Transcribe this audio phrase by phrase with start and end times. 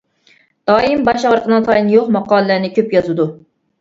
[0.69, 3.33] دائىم باش-ئاخىرىنىڭ تايىنى يوق ماقالىلەرنى كۆپ يازىدۇ.